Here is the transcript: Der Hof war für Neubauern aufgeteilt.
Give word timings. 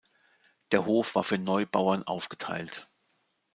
Der 0.71 0.87
Hof 0.87 1.13
war 1.13 1.23
für 1.23 1.37
Neubauern 1.37 2.01
aufgeteilt. 2.01 2.87